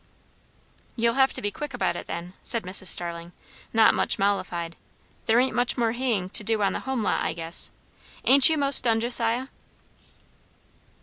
[0.95, 3.33] "You'll have to be quick about it, then," said Mrs Starling,
[3.71, 4.75] not much mollified;
[5.27, 7.69] "there ain't much more haying to do on the home lot, I guess.
[8.25, 9.45] Ain't you 'most done, Josiah?"